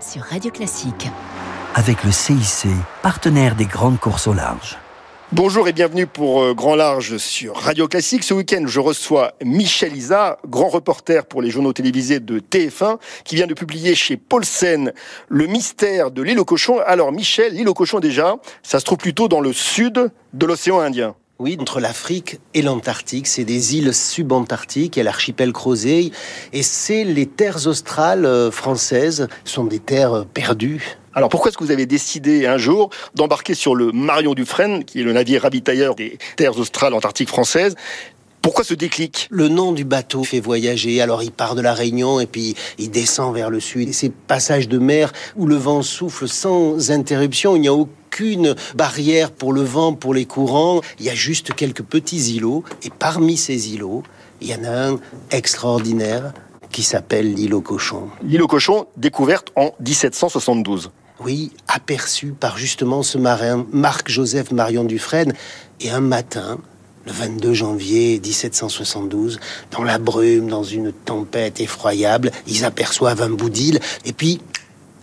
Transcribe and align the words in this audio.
Sur 0.00 0.22
Radio 0.22 0.50
Classique. 0.50 1.08
avec 1.74 2.02
le 2.02 2.12
CIC, 2.12 2.66
partenaire 3.02 3.56
des 3.56 3.66
grandes 3.66 4.00
courses 4.00 4.26
au 4.26 4.32
large. 4.32 4.78
Bonjour 5.32 5.68
et 5.68 5.74
bienvenue 5.74 6.06
pour 6.06 6.42
euh, 6.42 6.54
Grand 6.54 6.76
Large 6.76 7.18
sur 7.18 7.54
Radio 7.56 7.86
Classique. 7.86 8.24
Ce 8.24 8.32
week-end, 8.32 8.64
je 8.66 8.80
reçois 8.80 9.34
Michel 9.44 9.94
Isa, 9.94 10.38
grand 10.48 10.68
reporter 10.68 11.26
pour 11.26 11.42
les 11.42 11.50
journaux 11.50 11.74
télévisés 11.74 12.20
de 12.20 12.38
TF1, 12.38 12.98
qui 13.24 13.36
vient 13.36 13.46
de 13.46 13.52
publier 13.52 13.94
chez 13.94 14.16
Paulsen 14.16 14.92
Le 15.28 15.46
mystère 15.46 16.10
de 16.10 16.22
l'île 16.22 16.38
aux 16.38 16.46
cochons. 16.46 16.78
Alors 16.86 17.12
Michel, 17.12 17.52
l'île 17.52 17.68
aux 17.68 17.74
cochons 17.74 18.00
déjà, 18.00 18.36
ça 18.62 18.80
se 18.80 18.84
trouve 18.86 18.98
plutôt 18.98 19.28
dans 19.28 19.40
le 19.40 19.52
sud 19.52 20.10
de 20.32 20.46
l'océan 20.46 20.80
Indien. 20.80 21.16
Oui, 21.40 21.56
entre 21.60 21.80
l'Afrique 21.80 22.38
et 22.54 22.62
l'Antarctique, 22.62 23.26
c'est 23.26 23.42
des 23.42 23.76
îles 23.76 23.92
subantarctiques, 23.92 24.94
il 24.94 24.98
y 24.98 25.02
a 25.02 25.04
l'archipel 25.04 25.52
Crozet, 25.52 26.12
et 26.52 26.62
c'est 26.62 27.02
les 27.02 27.26
terres 27.26 27.66
australes 27.66 28.24
euh, 28.24 28.52
françaises, 28.52 29.26
Ce 29.44 29.54
sont 29.54 29.64
des 29.64 29.80
terres 29.80 30.26
perdues. 30.32 30.96
Alors 31.12 31.28
pourquoi 31.28 31.48
est-ce 31.48 31.58
que 31.58 31.64
vous 31.64 31.72
avez 31.72 31.86
décidé 31.86 32.46
un 32.46 32.56
jour 32.56 32.90
d'embarquer 33.16 33.54
sur 33.54 33.74
le 33.74 33.90
Marion 33.90 34.34
Dufresne, 34.34 34.84
qui 34.84 35.00
est 35.00 35.02
le 35.02 35.12
navire 35.12 35.42
ravitailleur 35.42 35.96
des 35.96 36.18
terres 36.36 36.56
australes 36.56 36.94
antarctiques 36.94 37.30
françaises? 37.30 37.74
Pourquoi 38.40 38.62
ce 38.62 38.74
déclic? 38.74 39.26
Le 39.30 39.48
nom 39.48 39.72
du 39.72 39.84
bateau 39.84 40.22
fait 40.22 40.38
voyager, 40.38 41.00
alors 41.00 41.24
il 41.24 41.32
part 41.32 41.56
de 41.56 41.62
la 41.62 41.74
Réunion 41.74 42.20
et 42.20 42.26
puis 42.26 42.54
il 42.78 42.90
descend 42.90 43.34
vers 43.34 43.50
le 43.50 43.58
sud. 43.58 43.88
Et 43.88 43.92
ces 43.92 44.10
passages 44.10 44.68
de 44.68 44.78
mer 44.78 45.12
où 45.34 45.46
le 45.46 45.56
vent 45.56 45.82
souffle 45.82 46.28
sans 46.28 46.92
interruption, 46.92 47.56
il 47.56 47.62
n'y 47.62 47.68
a 47.68 47.74
aucune 48.14 48.54
barrière 48.76 49.32
pour 49.32 49.52
le 49.52 49.62
vent, 49.62 49.92
pour 49.92 50.14
les 50.14 50.24
courants, 50.24 50.82
il 51.00 51.06
y 51.06 51.10
a 51.10 51.14
juste 51.16 51.52
quelques 51.52 51.82
petits 51.82 52.36
îlots. 52.36 52.62
Et 52.84 52.90
parmi 52.90 53.36
ces 53.36 53.74
îlots, 53.74 54.04
il 54.40 54.48
y 54.48 54.54
en 54.54 54.62
a 54.62 54.88
un 54.90 55.00
extraordinaire 55.32 56.32
qui 56.70 56.84
s'appelle 56.84 57.34
l'île 57.34 57.54
aux 57.54 57.60
cochons. 57.60 58.10
L'île 58.22 58.42
aux 58.42 58.46
cochons, 58.46 58.86
découverte 58.96 59.50
en 59.56 59.72
1772. 59.80 60.92
Oui, 61.18 61.50
aperçu 61.66 62.28
par 62.38 62.56
justement 62.56 63.02
ce 63.02 63.18
marin, 63.18 63.66
Marc-Joseph 63.72 64.52
Marion 64.52 64.84
Dufresne. 64.84 65.32
Et 65.80 65.90
un 65.90 66.00
matin, 66.00 66.58
le 67.06 67.12
22 67.12 67.52
janvier 67.52 68.20
1772, 68.20 69.40
dans 69.72 69.82
la 69.82 69.98
brume, 69.98 70.46
dans 70.46 70.62
une 70.62 70.92
tempête 70.92 71.60
effroyable, 71.60 72.30
ils 72.46 72.64
aperçoivent 72.64 73.22
un 73.22 73.30
bout 73.30 73.50
d'île, 73.50 73.80
et 74.04 74.12
puis 74.12 74.40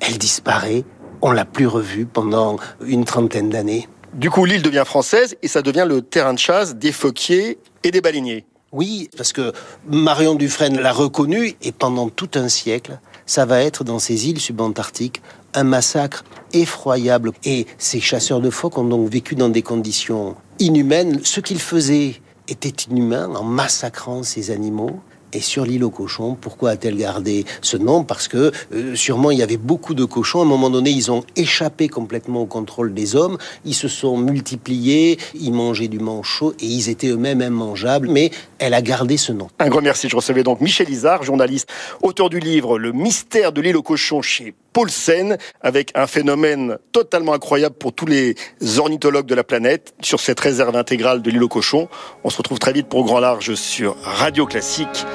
elle 0.00 0.16
disparaît. 0.16 0.84
On 1.26 1.32
l'a 1.32 1.46
plus 1.46 1.66
revue 1.66 2.04
pendant 2.04 2.58
une 2.86 3.06
trentaine 3.06 3.48
d'années. 3.48 3.88
Du 4.12 4.28
coup, 4.28 4.44
l'île 4.44 4.60
devient 4.60 4.82
française 4.84 5.38
et 5.40 5.48
ça 5.48 5.62
devient 5.62 5.86
le 5.88 6.02
terrain 6.02 6.34
de 6.34 6.38
chasse 6.38 6.74
des 6.74 6.92
phoquiers 6.92 7.56
et 7.82 7.90
des 7.90 8.02
baleiniers. 8.02 8.44
Oui, 8.72 9.08
parce 9.16 9.32
que 9.32 9.54
Marion 9.88 10.34
Dufresne 10.34 10.78
l'a 10.78 10.92
reconnu, 10.92 11.54
et 11.62 11.72
pendant 11.72 12.10
tout 12.10 12.28
un 12.34 12.50
siècle, 12.50 12.98
ça 13.24 13.46
va 13.46 13.62
être 13.62 13.84
dans 13.84 13.98
ces 13.98 14.28
îles 14.28 14.38
subantarctiques 14.38 15.22
un 15.54 15.64
massacre 15.64 16.24
effroyable. 16.52 17.30
Et 17.46 17.66
ces 17.78 18.00
chasseurs 18.00 18.42
de 18.42 18.50
phoques 18.50 18.76
ont 18.76 18.84
donc 18.84 19.08
vécu 19.08 19.34
dans 19.34 19.48
des 19.48 19.62
conditions 19.62 20.36
inhumaines. 20.58 21.20
Ce 21.24 21.40
qu'ils 21.40 21.58
faisaient 21.58 22.20
était 22.48 22.84
inhumain 22.90 23.34
en 23.34 23.44
massacrant 23.44 24.24
ces 24.24 24.50
animaux. 24.50 25.00
Et 25.34 25.40
sur 25.40 25.64
l'île 25.64 25.82
aux 25.82 25.90
cochons, 25.90 26.36
pourquoi 26.40 26.70
a-t-elle 26.70 26.96
gardé 26.96 27.44
ce 27.60 27.76
nom? 27.76 28.04
Parce 28.04 28.28
que 28.28 28.52
euh, 28.72 28.94
sûrement 28.94 29.32
il 29.32 29.38
y 29.38 29.42
avait 29.42 29.56
beaucoup 29.56 29.94
de 29.94 30.04
cochons. 30.04 30.40
À 30.40 30.42
un 30.42 30.46
moment 30.46 30.70
donné, 30.70 30.90
ils 30.90 31.10
ont 31.10 31.24
échappé 31.34 31.88
complètement 31.88 32.42
au 32.42 32.46
contrôle 32.46 32.94
des 32.94 33.16
hommes. 33.16 33.36
Ils 33.64 33.74
se 33.74 33.88
sont 33.88 34.16
multipliés, 34.16 35.18
ils 35.34 35.52
mangeaient 35.52 35.88
du 35.88 35.98
manchot 35.98 36.54
et 36.60 36.66
ils 36.66 36.88
étaient 36.88 37.08
eux-mêmes 37.08 37.42
immangeables. 37.42 38.08
Mais 38.08 38.30
elle 38.58 38.74
a 38.74 38.82
gardé 38.82 39.16
ce 39.16 39.32
nom. 39.32 39.48
Un 39.58 39.68
grand 39.68 39.82
merci. 39.82 40.08
Je 40.08 40.16
recevais 40.16 40.44
donc 40.44 40.60
Michel 40.60 40.88
Isard, 40.88 41.24
journaliste, 41.24 41.68
auteur 42.02 42.30
du 42.30 42.38
livre 42.38 42.78
Le 42.78 42.92
mystère 42.92 43.52
de 43.52 43.60
l'île 43.60 43.76
aux 43.76 43.82
cochons 43.82 44.22
chez 44.22 44.54
Paulsen, 44.74 45.38
avec 45.62 45.92
un 45.94 46.06
phénomène 46.06 46.78
totalement 46.92 47.32
incroyable 47.32 47.76
pour 47.76 47.94
tous 47.94 48.06
les 48.06 48.34
ornithologues 48.78 49.24
de 49.24 49.34
la 49.34 49.44
planète 49.44 49.94
sur 50.02 50.20
cette 50.20 50.40
réserve 50.40 50.76
intégrale 50.76 51.22
de 51.22 51.30
l'île 51.30 51.44
aux 51.44 51.48
cochons. 51.48 51.88
On 52.24 52.30
se 52.30 52.36
retrouve 52.36 52.58
très 52.58 52.72
vite 52.72 52.88
pour 52.88 53.04
Grand 53.04 53.20
Large 53.20 53.54
sur 53.54 53.96
Radio 54.02 54.44
Classique. 54.44 55.06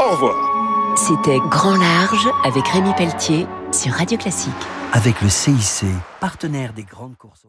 Au 0.00 0.10
revoir. 0.12 0.96
C'était 0.96 1.38
Grand 1.50 1.76
Large 1.76 2.28
avec 2.44 2.66
Rémi 2.68 2.92
Pelletier 2.96 3.46
sur 3.72 3.92
Radio 3.92 4.16
Classique. 4.16 4.52
Avec 4.92 5.20
le 5.22 5.28
CIC, 5.28 5.86
partenaire 6.20 6.72
des 6.72 6.84
grandes 6.84 7.16
courses. 7.16 7.46